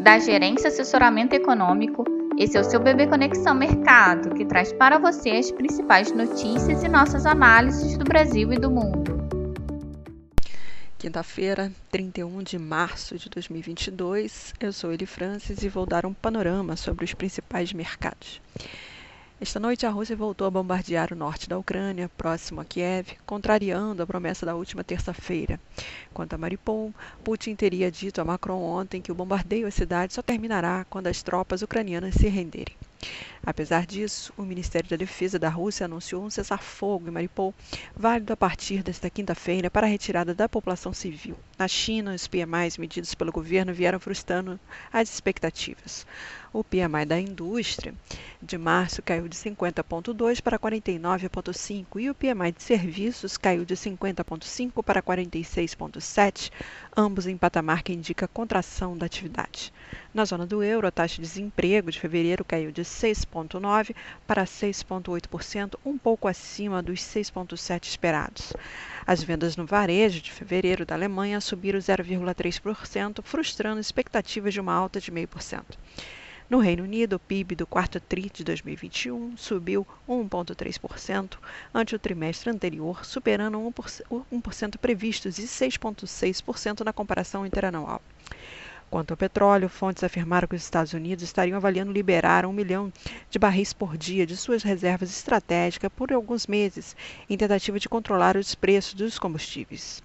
da 0.00 0.18
Gerência 0.18 0.68
Assessoramento 0.68 1.34
Econômico. 1.34 2.04
Esse 2.38 2.56
é 2.56 2.60
o 2.60 2.64
seu 2.64 2.80
Bebê 2.80 3.06
Conexão 3.06 3.54
Mercado, 3.54 4.34
que 4.34 4.46
traz 4.46 4.72
para 4.72 4.98
você 4.98 5.30
as 5.30 5.50
principais 5.50 6.10
notícias 6.10 6.82
e 6.82 6.88
nossas 6.88 7.26
análises 7.26 7.98
do 7.98 8.04
Brasil 8.04 8.50
e 8.50 8.56
do 8.56 8.70
mundo. 8.70 9.20
Quinta-feira, 10.98 11.70
31 11.90 12.42
de 12.42 12.58
março 12.58 13.18
de 13.18 13.28
2022, 13.28 14.54
eu 14.60 14.72
sou 14.72 14.90
Eli 14.90 15.04
Francis 15.04 15.62
e 15.62 15.68
vou 15.68 15.84
dar 15.84 16.06
um 16.06 16.14
panorama 16.14 16.76
sobre 16.76 17.04
os 17.04 17.12
principais 17.12 17.72
mercados. 17.72 18.40
Esta 19.42 19.58
noite, 19.58 19.86
a 19.86 19.90
Rússia 19.90 20.14
voltou 20.14 20.46
a 20.46 20.50
bombardear 20.50 21.14
o 21.14 21.16
norte 21.16 21.48
da 21.48 21.58
Ucrânia, 21.58 22.10
próximo 22.10 22.60
a 22.60 22.64
Kiev, 22.64 23.16
contrariando 23.24 24.02
a 24.02 24.06
promessa 24.06 24.44
da 24.44 24.54
última 24.54 24.84
terça-feira. 24.84 25.58
Quanto 26.12 26.34
a 26.34 26.38
Mariupol, 26.38 26.92
Putin 27.24 27.56
teria 27.56 27.90
dito 27.90 28.20
a 28.20 28.24
Macron 28.24 28.60
ontem 28.60 29.00
que 29.00 29.10
o 29.10 29.14
bombardeio 29.14 29.66
à 29.66 29.70
cidade 29.70 30.12
só 30.12 30.20
terminará 30.20 30.84
quando 30.90 31.06
as 31.06 31.22
tropas 31.22 31.62
ucranianas 31.62 32.16
se 32.16 32.28
renderem. 32.28 32.76
Apesar 33.44 33.86
disso, 33.86 34.32
o 34.36 34.42
Ministério 34.42 34.90
da 34.90 34.96
Defesa 34.96 35.38
da 35.38 35.48
Rússia 35.48 35.86
anunciou 35.86 36.22
um 36.22 36.28
cessar-fogo 36.28 37.08
em 37.08 37.10
Mariupol, 37.10 37.54
válido 37.96 38.32
a 38.34 38.36
partir 38.36 38.82
desta 38.82 39.08
quinta-feira 39.08 39.70
para 39.70 39.86
a 39.86 39.90
retirada 39.90 40.34
da 40.34 40.48
população 40.48 40.92
civil. 40.92 41.36
Na 41.58 41.66
China, 41.66 42.14
os 42.14 42.26
PMIs 42.26 42.76
medidos 42.76 43.14
pelo 43.14 43.32
governo 43.32 43.72
vieram 43.72 43.98
frustrando 43.98 44.60
as 44.92 45.12
expectativas. 45.12 46.06
O 46.52 46.64
PMI 46.64 47.06
da 47.06 47.18
indústria 47.18 47.94
de 48.42 48.58
março 48.58 49.00
caiu 49.02 49.28
de 49.28 49.36
50,2 49.36 50.42
para 50.42 50.58
49,5 50.58 52.00
e 52.00 52.10
o 52.10 52.14
PMI 52.14 52.52
de 52.52 52.62
serviços 52.62 53.38
caiu 53.38 53.64
de 53.64 53.76
50,5 53.76 54.82
para 54.82 55.00
46,7, 55.00 56.50
ambos 56.96 57.26
em 57.26 57.36
patamar 57.36 57.82
que 57.82 57.92
indica 57.92 58.28
contração 58.28 58.96
da 58.96 59.06
atividade. 59.06 59.72
Na 60.12 60.24
zona 60.24 60.46
do 60.46 60.62
euro, 60.62 60.86
a 60.86 60.90
taxa 60.90 61.16
de 61.16 61.22
desemprego 61.22 61.90
de 61.90 62.00
fevereiro 62.00 62.44
caiu 62.44 62.72
de 62.72 62.82
6,9% 62.82 63.94
para 64.26 64.44
6,8%, 64.44 65.74
um 65.84 65.96
pouco 65.96 66.26
acima 66.26 66.82
dos 66.82 67.00
6,7% 67.00 67.84
esperados. 67.84 68.52
As 69.06 69.22
vendas 69.22 69.56
no 69.56 69.66
varejo 69.66 70.20
de 70.20 70.32
fevereiro 70.32 70.84
da 70.84 70.94
Alemanha 70.94 71.40
subiram 71.40 71.78
0,3%, 71.78 73.22
frustrando 73.22 73.80
expectativas 73.80 74.52
de 74.52 74.60
uma 74.60 74.74
alta 74.74 75.00
de 75.00 75.10
0,5%. 75.10 75.64
No 76.50 76.58
Reino 76.58 76.82
Unido, 76.82 77.14
o 77.14 77.20
PIB 77.20 77.54
do 77.54 77.64
quarto 77.64 78.00
TRI 78.00 78.28
de 78.28 78.42
2021 78.42 79.36
subiu 79.36 79.86
1,3% 80.08 81.38
ante 81.72 81.94
o 81.94 81.98
trimestre 81.98 82.50
anterior, 82.50 83.06
superando 83.06 83.56
1%, 83.56 84.24
1% 84.32 84.76
previstos 84.76 85.38
e 85.38 85.44
6,6% 85.44 86.80
na 86.80 86.92
comparação 86.92 87.46
interanual. 87.46 88.02
Quanto 88.90 89.12
ao 89.12 89.16
petróleo, 89.16 89.68
fontes 89.68 90.02
afirmaram 90.02 90.48
que 90.48 90.56
os 90.56 90.64
Estados 90.64 90.92
Unidos 90.92 91.22
estariam 91.22 91.56
avaliando 91.56 91.92
liberar 91.92 92.44
um 92.44 92.52
milhão 92.52 92.92
de 93.30 93.38
barris 93.38 93.72
por 93.72 93.96
dia 93.96 94.26
de 94.26 94.36
suas 94.36 94.64
reservas 94.64 95.08
estratégicas 95.08 95.92
por 95.94 96.12
alguns 96.12 96.48
meses, 96.48 96.96
em 97.28 97.36
tentativa 97.36 97.78
de 97.78 97.88
controlar 97.88 98.36
os 98.36 98.56
preços 98.56 98.94
dos 98.94 99.20
combustíveis. 99.20 100.02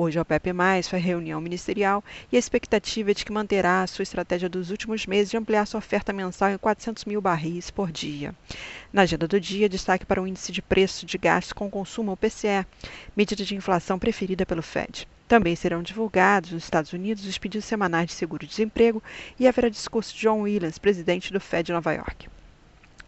Hoje, 0.00 0.16
a 0.16 0.22
OPEP+, 0.22 0.52
faz 0.54 1.02
reunião 1.02 1.40
ministerial 1.40 2.04
e 2.30 2.36
a 2.36 2.38
expectativa 2.38 3.10
é 3.10 3.14
de 3.14 3.24
que 3.24 3.32
manterá 3.32 3.82
a 3.82 3.86
sua 3.88 4.04
estratégia 4.04 4.48
dos 4.48 4.70
últimos 4.70 5.04
meses 5.06 5.28
de 5.28 5.36
ampliar 5.36 5.66
sua 5.66 5.78
oferta 5.78 6.12
mensal 6.12 6.50
em 6.50 6.56
400 6.56 7.04
mil 7.04 7.20
barris 7.20 7.68
por 7.68 7.90
dia. 7.90 8.32
Na 8.92 9.02
agenda 9.02 9.26
do 9.26 9.40
dia, 9.40 9.68
destaque 9.68 10.06
para 10.06 10.22
o 10.22 10.26
índice 10.28 10.52
de 10.52 10.62
preço 10.62 11.04
de 11.04 11.18
gastos 11.18 11.52
com 11.52 11.68
consumo, 11.68 12.12
o 12.12 12.16
PCE, 12.16 12.64
medida 13.16 13.44
de 13.44 13.56
inflação 13.56 13.98
preferida 13.98 14.46
pelo 14.46 14.62
Fed. 14.62 15.08
Também 15.26 15.56
serão 15.56 15.82
divulgados 15.82 16.52
nos 16.52 16.62
Estados 16.62 16.92
Unidos 16.92 17.26
os 17.26 17.36
pedidos 17.36 17.64
semanais 17.64 18.06
de 18.06 18.12
seguro-desemprego 18.12 19.02
e 19.36 19.48
haverá 19.48 19.68
discurso 19.68 20.14
de 20.14 20.20
John 20.20 20.42
Williams, 20.42 20.78
presidente 20.78 21.32
do 21.32 21.40
Fed 21.40 21.66
de 21.66 21.72
Nova 21.72 21.92
York. 21.92 22.28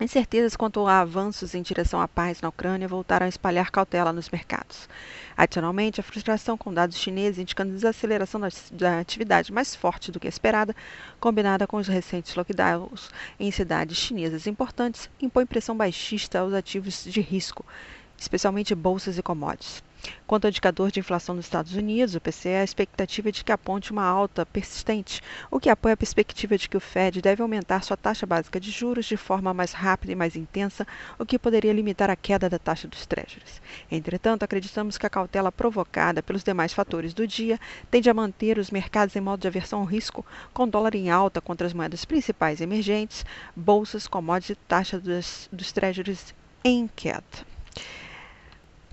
Incertezas 0.01 0.57
quanto 0.57 0.87
a 0.87 1.01
avanços 1.01 1.55
em 1.55 1.61
direção 1.61 2.01
à 2.01 2.09
paz 2.09 2.41
na 2.41 2.49
Ucrânia 2.49 2.89
voltaram 2.89 3.27
a 3.27 3.29
espalhar 3.29 3.71
cautela 3.71 4.15
nos 4.15 4.31
mercados. 4.31 4.89
Adicionalmente, 5.37 6.01
a 6.01 6.03
frustração 6.03 6.57
com 6.57 6.73
dados 6.73 6.97
chineses 6.97 7.39
indicando 7.39 7.75
desaceleração 7.75 8.41
da 8.73 8.99
atividade 8.99 9.53
mais 9.53 9.75
forte 9.77 10.11
do 10.11 10.19
que 10.19 10.27
esperada, 10.27 10.75
combinada 11.21 11.67
com 11.67 11.77
os 11.77 11.87
recentes 11.87 12.35
lockdowns 12.35 13.11
em 13.39 13.51
cidades 13.51 13.99
chinesas 13.99 14.47
importantes, 14.47 15.11
impõe 15.21 15.45
pressão 15.45 15.77
baixista 15.77 16.39
aos 16.39 16.55
ativos 16.55 17.05
de 17.05 17.21
risco, 17.21 17.63
especialmente 18.21 18.75
bolsas 18.75 19.17
e 19.17 19.23
commodities. 19.23 19.83
Quanto 20.27 20.45
ao 20.45 20.51
indicador 20.51 20.91
de 20.91 21.01
inflação 21.01 21.35
nos 21.35 21.45
Estados 21.45 21.75
Unidos, 21.75 22.15
o 22.15 22.21
PCE, 22.21 22.49
a 22.49 22.65
expectativa 22.65 23.29
é 23.29 23.33
de 23.33 23.45
que 23.45 23.53
aponte 23.53 23.93
uma 23.93 24.05
alta 24.05 24.47
persistente, 24.47 25.21
o 25.51 25.61
que 25.61 25.69
apoia 25.69 25.93
a 25.95 25.97
perspectiva 25.97 26.57
de 26.57 26.69
que 26.69 26.77
o 26.77 26.81
Fed 26.81 27.21
deve 27.21 27.43
aumentar 27.43 27.83
sua 27.83 27.97
taxa 27.97 28.25
básica 28.25 28.59
de 28.59 28.71
juros 28.71 29.05
de 29.05 29.17
forma 29.17 29.53
mais 29.53 29.73
rápida 29.73 30.13
e 30.13 30.17
mais 30.17 30.37
intensa, 30.37 30.87
o 31.19 31.27
que 31.27 31.39
poderia 31.39 31.73
limitar 31.73 32.09
a 32.09 32.17
queda 32.17 32.49
da 32.49 32.59
taxa 32.59 32.89
dos 32.89 33.05
treasuries. 33.05 33.61
Entretanto, 33.91 34.43
acreditamos 34.43 34.97
que 34.97 35.07
a 35.07 35.11
cautela 35.11 35.53
provocada 35.53 36.23
pelos 36.23 36.45
demais 36.45 36.73
fatores 36.73 37.13
do 37.13 37.27
dia 37.27 37.59
tende 37.91 38.09
a 38.09 38.15
manter 38.15 38.59
os 38.59 38.71
mercados 38.71 39.17
em 39.17 39.21
modo 39.21 39.41
de 39.41 39.49
aversão 39.49 39.81
ao 39.81 39.85
risco, 39.85 40.25
com 40.55 40.69
dólar 40.69 40.95
em 40.95 41.11
alta 41.11 41.41
contra 41.41 41.67
as 41.67 41.75
moedas 41.75 42.07
principais 42.07 42.61
emergentes, 42.61 43.25
bolsas, 43.55 44.07
commodities 44.07 44.57
e 44.57 44.67
taxa 44.67 44.99
dos, 44.99 45.49
dos 45.53 45.73
treasuries 45.73 46.35
em 46.65 46.89
queda. 46.89 47.51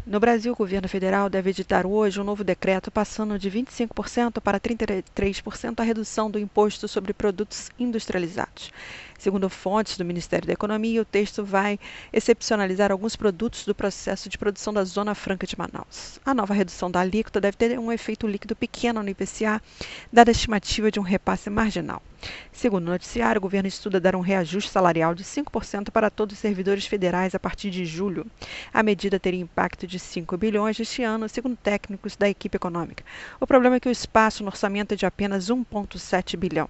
No 0.10 0.22
Brasil, 0.22 0.54
o 0.54 0.56
governo 0.56 0.88
federal 0.88 1.30
deve 1.30 1.50
editar 1.50 1.86
hoje 1.86 2.22
um 2.22 2.24
novo 2.24 2.42
decreto 2.42 2.90
passando 2.90 3.38
de 3.38 3.52
25% 3.52 4.40
para 4.40 4.58
33% 4.58 5.82
a 5.82 5.84
redução 5.84 6.32
do 6.32 6.40
imposto 6.40 6.88
sobre 6.88 7.12
produtos 7.12 7.70
industrializados. 7.78 8.72
Segundo 9.18 9.50
fontes 9.50 9.98
do 9.98 10.06
Ministério 10.06 10.46
da 10.46 10.54
Economia, 10.54 11.02
o 11.02 11.06
texto 11.06 11.44
vai 11.44 11.80
excepcionalizar 12.14 12.92
alguns 12.92 13.16
produtos 13.16 13.66
do 13.66 13.74
processo 13.74 14.30
de 14.30 14.38
produção 14.38 14.72
da 14.72 14.84
Zona 14.84 15.16
Franca 15.16 15.48
de 15.48 15.58
Manaus. 15.58 16.20
A 16.24 16.36
nova 16.36 16.54
redução 16.54 16.92
da 16.92 17.00
alíquota 17.00 17.42
deve 17.42 17.58
ter 17.58 17.80
um 17.80 17.92
efeito 17.92 18.28
líquido 18.28 18.56
pequeno 18.56 19.02
no 19.02 19.10
IPCA, 19.10 19.60
dada 20.14 20.30
a 20.30 20.34
estimativa 20.34 20.92
de 20.92 21.00
um 21.00 21.04
repasse 21.04 21.50
marginal. 21.50 22.02
Segundo 22.52 22.88
o 22.88 22.92
noticiário, 22.92 23.38
o 23.38 23.42
governo 23.42 23.68
estuda 23.68 24.00
dar 24.00 24.16
um 24.16 24.22
reajuste 24.22 24.72
salarial 24.72 25.14
de 25.14 25.24
5% 25.24 25.92
para 25.92 26.10
todos 26.10 26.36
os 26.36 26.40
servidores 26.40 26.86
federais 26.86 27.36
a 27.36 27.40
partir 27.40 27.70
de 27.70 27.86
julho. 27.86 28.26
A 28.74 28.82
medida 28.82 29.20
teria 29.20 29.40
impacto 29.40 29.86
de 29.86 30.00
5 30.00 30.36
bilhões 30.38 30.80
este 30.80 31.04
ano, 31.04 31.30
segundo 31.30 31.56
técnicos 31.56 32.16
da 32.16 32.28
equipe 32.28 32.56
econômica. 32.56 33.04
O 33.40 33.46
problema 33.46 33.76
é 33.76 33.80
que 33.80 33.88
o 33.88 33.92
espaço 33.92 34.44
no 34.44 34.50
orçamento 34.50 34.94
é 34.94 34.98
de 34.98 35.06
apenas 35.06 35.50
1,7 35.50 36.36
bilhão. 36.36 36.68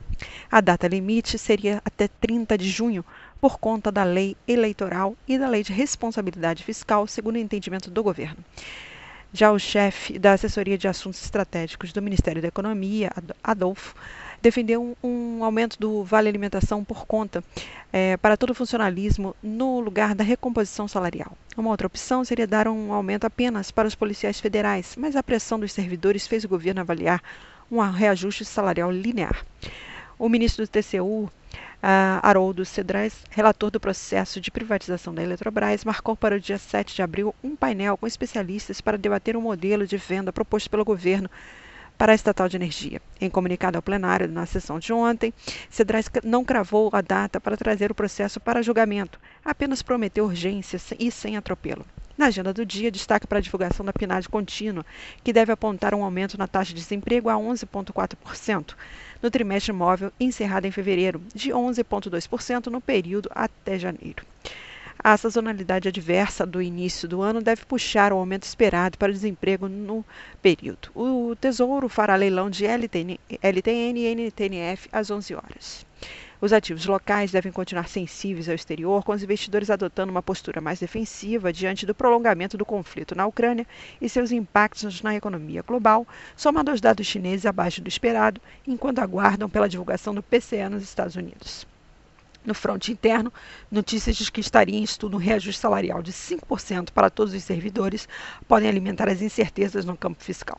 A 0.52 0.60
data 0.60 0.88
limite 0.88 1.38
seria 1.38 1.82
até 1.86 2.08
30 2.08 2.37
30 2.38 2.58
de 2.58 2.70
junho, 2.70 3.04
por 3.42 3.58
conta 3.58 3.92
da 3.92 4.04
lei 4.04 4.38
eleitoral 4.48 5.16
e 5.28 5.40
da 5.40 5.48
lei 5.48 5.64
de 5.64 5.74
responsabilidade 5.74 6.64
fiscal, 6.64 7.08
segundo 7.08 7.36
o 7.36 7.40
entendimento 7.40 7.90
do 7.90 8.04
governo. 8.04 8.38
Já 9.34 9.52
o 9.52 9.60
chefe 9.60 10.18
da 10.20 10.34
assessoria 10.34 10.78
de 10.78 10.88
assuntos 10.88 11.22
estratégicos 11.24 11.92
do 11.92 12.02
Ministério 12.02 12.42
da 12.42 12.48
Economia, 12.48 13.12
Adolfo, 13.44 13.96
defendeu 14.42 14.96
um, 15.04 15.40
um 15.40 15.44
aumento 15.44 15.80
do 15.80 16.04
vale 16.04 16.30
alimentação 16.30 16.84
por 16.84 17.06
conta 17.06 17.44
é, 17.92 18.16
para 18.18 18.38
todo 18.38 18.52
o 18.52 18.56
funcionalismo 18.56 19.36
no 19.42 19.80
lugar 19.80 20.14
da 20.14 20.24
recomposição 20.24 20.88
salarial. 20.88 21.36
Uma 21.58 21.72
outra 21.72 21.88
opção 21.88 22.24
seria 22.24 22.48
dar 22.48 22.68
um 22.68 22.94
aumento 22.94 23.26
apenas 23.26 23.72
para 23.72 23.88
os 23.88 23.96
policiais 23.96 24.40
federais, 24.40 24.96
mas 24.96 25.16
a 25.16 25.24
pressão 25.24 25.60
dos 25.60 25.74
servidores 25.74 26.28
fez 26.28 26.44
o 26.44 26.50
governo 26.50 26.82
avaliar 26.82 27.22
um 27.70 27.80
reajuste 27.80 28.46
salarial 28.46 28.92
linear. 28.92 29.44
O 30.20 30.30
ministro 30.30 30.66
do 30.66 30.70
TCU, 30.70 31.30
Uh, 31.78 32.20
Haroldo 32.24 32.66
Cedrais, 32.66 33.24
relator 33.30 33.70
do 33.70 33.80
processo 33.80 34.42
de 34.42 34.50
privatização 34.50 35.14
da 35.14 35.22
Eletrobras, 35.22 35.86
marcou 35.86 36.16
para 36.16 36.36
o 36.36 36.40
dia 36.40 36.58
7 36.58 36.96
de 36.96 37.02
abril 37.04 37.36
um 37.44 37.56
painel 37.56 37.96
com 37.96 38.08
especialistas 38.08 38.82
para 38.82 38.98
debater 38.98 39.38
um 39.38 39.42
modelo 39.42 39.86
de 39.86 39.96
venda 39.96 40.34
proposto 40.34 40.70
pelo 40.70 40.84
governo 40.84 41.30
para 41.98 42.12
a 42.12 42.16
estatal 42.16 42.48
de 42.48 42.58
energia. 42.58 43.02
Em 43.20 43.30
comunicado 43.30 43.78
ao 43.78 43.82
plenário 43.82 44.28
na 44.28 44.46
sessão 44.46 44.80
de 44.80 44.94
ontem, 44.94 45.34
Cedrais 45.70 46.10
não 46.24 46.46
cravou 46.46 46.90
a 46.94 47.02
data 47.02 47.40
para 47.40 47.58
trazer 47.58 47.92
o 47.92 47.96
processo 47.96 48.40
para 48.40 48.62
julgamento, 48.62 49.20
apenas 49.44 49.82
prometeu 49.82 50.26
urgência 50.26 50.80
e 51.00 51.12
sem 51.12 51.38
atropelo. 51.38 51.86
Na 52.18 52.28
agenda 52.28 52.52
do 52.52 52.66
dia, 52.66 52.90
destaque 52.90 53.28
para 53.28 53.38
a 53.38 53.42
divulgação 53.42 53.86
da 53.86 53.94
PNAD 53.94 54.28
contínua, 54.28 54.84
que 55.24 55.32
deve 55.32 55.52
apontar 55.52 55.94
um 55.94 56.04
aumento 56.04 56.36
na 56.36 56.48
taxa 56.48 56.74
de 56.74 56.82
desemprego 56.82 57.30
a 57.30 57.36
11,4% 57.36 58.74
no 59.22 59.30
trimestre 59.30 59.72
móvel 59.72 60.12
encerrado 60.20 60.66
em 60.66 60.72
fevereiro, 60.72 61.22
de 61.36 61.52
11,2% 61.52 62.68
no 62.68 62.82
período 62.82 63.30
até 63.36 63.78
janeiro. 63.78 64.26
A 64.98 65.16
sazonalidade 65.16 65.88
adversa 65.88 66.44
do 66.44 66.60
início 66.60 67.08
do 67.08 67.22
ano 67.22 67.40
deve 67.40 67.64
puxar 67.66 68.12
o 68.12 68.18
aumento 68.18 68.44
esperado 68.44 68.98
para 68.98 69.12
o 69.12 69.14
desemprego 69.14 69.70
no 69.70 70.04
período. 70.42 70.90
O 70.96 71.36
Tesouro 71.36 71.88
fará 71.88 72.16
leilão 72.16 72.50
de 72.50 72.66
LTN, 72.66 73.20
LTN 73.44 74.00
e 74.00 74.16
NTNF 74.16 74.90
às 74.92 75.12
11 75.12 75.36
horas. 75.36 75.86
Os 76.40 76.54
ativos 76.54 76.86
locais 76.86 77.32
devem 77.32 77.52
continuar 77.52 77.90
sensíveis 77.90 78.48
ao 78.48 78.54
exterior, 78.54 79.04
com 79.04 79.12
os 79.12 79.24
investidores 79.24 79.72
adotando 79.72 80.12
uma 80.12 80.22
postura 80.22 80.62
mais 80.62 80.80
defensiva 80.80 81.52
diante 81.52 81.84
do 81.84 81.96
prolongamento 81.96 82.56
do 82.56 82.66
conflito 82.66 83.16
na 83.16 83.26
Ucrânia 83.26 83.66
e 84.00 84.08
seus 84.08 84.32
impactos 84.32 85.02
na 85.02 85.16
economia 85.16 85.64
global, 85.64 86.06
somado 86.36 86.70
aos 86.70 86.80
dados 86.80 87.08
chineses 87.08 87.48
abaixo 87.48 87.82
do 87.82 87.88
esperado, 87.88 88.40
enquanto 88.68 89.00
aguardam 89.00 89.50
pela 89.50 89.68
divulgação 89.68 90.14
do 90.14 90.22
PCE 90.22 90.70
nos 90.70 90.84
Estados 90.84 91.16
Unidos. 91.16 91.66
No 92.48 92.54
fronte 92.54 92.94
interno, 92.94 93.32
notícias 93.70 94.16
de 94.16 94.32
que 94.32 94.40
estaria 94.40 94.80
em 94.80 94.82
estudo 94.82 95.18
um 95.18 95.20
reajuste 95.20 95.60
salarial 95.60 96.02
de 96.02 96.14
5% 96.14 96.92
para 96.92 97.10
todos 97.10 97.34
os 97.34 97.44
servidores 97.44 98.08
podem 98.48 98.70
alimentar 98.70 99.10
as 99.10 99.22
incertezas 99.22 99.84
no 99.84 99.98
campo 99.98 100.24
fiscal. 100.24 100.58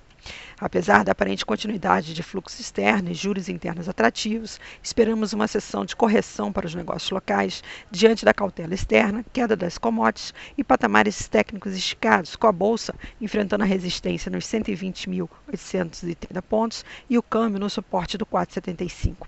Apesar 0.61 1.03
da 1.03 1.13
aparente 1.13 1.47
continuidade 1.47 2.13
de 2.13 2.23
fluxo 2.23 2.61
externo 2.61 3.11
e 3.11 3.15
juros 3.15 3.49
internos 3.49 3.89
atrativos, 3.89 4.61
esperamos 4.83 5.33
uma 5.33 5.49
sessão 5.49 5.87
de 5.87 5.97
correção 5.97 6.53
para 6.53 6.67
os 6.67 6.75
negócios 6.75 7.11
locais 7.11 7.65
diante 7.91 8.23
da 8.23 8.35
cautela 8.35 8.75
externa, 8.75 9.25
queda 9.33 9.57
das 9.57 9.79
commodities 9.79 10.35
e 10.59 10.65
patamares 10.65 11.27
técnicos 11.27 11.73
esticados, 11.73 12.37
com 12.37 12.49
a 12.49 12.53
bolsa 12.53 12.95
enfrentando 13.19 13.65
a 13.65 13.67
resistência 13.67 14.31
nos 14.31 14.45
120.830 14.45 16.43
pontos 16.43 16.85
e 17.09 17.17
o 17.17 17.23
câmbio 17.23 17.59
no 17.59 17.71
suporte 17.71 18.19
do 18.19 18.27
475. 18.27 19.27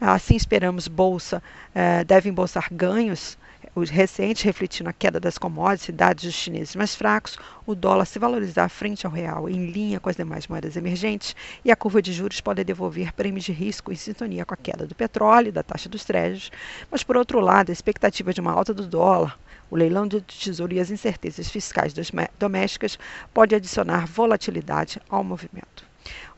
Assim 0.00 0.36
esperamos 0.36 0.88
bolsa 0.88 1.42
eh, 1.74 2.04
deve 2.04 2.28
embolsar 2.28 2.68
ganhos 2.70 3.38
os 3.74 3.90
recentes 3.90 4.42
refletindo 4.42 4.88
a 4.88 4.92
queda 4.92 5.20
das 5.20 5.36
commodities 5.36 5.88
e 5.88 5.92
dados 5.92 6.24
dos 6.24 6.34
chineses 6.34 6.74
mais 6.76 6.94
fracos, 6.94 7.36
o 7.66 7.74
dólar 7.74 8.06
se 8.06 8.18
valorizar 8.18 8.68
frente 8.70 9.06
ao 9.06 9.12
real 9.12 9.48
em 9.48 9.70
linha 9.70 10.00
com 10.00 10.08
as 10.08 10.16
demais 10.16 10.46
moedas 10.46 10.76
emergentes 10.76 11.36
e 11.62 11.70
a 11.70 11.76
curva 11.76 12.00
de 12.00 12.12
juros 12.12 12.40
pode 12.40 12.64
devolver 12.64 13.12
prêmios 13.12 13.44
de 13.44 13.52
risco 13.52 13.92
em 13.92 13.96
sintonia 13.96 14.46
com 14.46 14.54
a 14.54 14.56
queda 14.56 14.86
do 14.86 14.94
petróleo 14.94 15.48
e 15.48 15.52
da 15.52 15.62
taxa 15.62 15.88
dos 15.88 16.04
trechos, 16.04 16.50
mas 16.90 17.02
por 17.02 17.16
outro 17.16 17.38
lado, 17.40 17.70
a 17.70 17.72
expectativa 17.72 18.32
de 18.32 18.40
uma 18.40 18.52
alta 18.52 18.72
do 18.72 18.86
dólar 18.86 19.38
o 19.70 19.76
leilão 19.76 20.06
do 20.06 20.20
tesouro 20.20 20.72
e 20.72 20.80
as 20.80 20.90
incertezas 20.90 21.48
fiscais 21.48 21.92
domésticas 22.38 22.98
pode 23.34 23.54
adicionar 23.54 24.06
volatilidade 24.06 25.00
ao 25.08 25.24
movimento. 25.24 25.84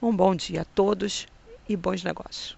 Um 0.00 0.14
bom 0.14 0.34
dia 0.34 0.62
a 0.62 0.64
todos 0.64 1.26
e 1.68 1.76
bons 1.76 2.02
negócios. 2.02 2.57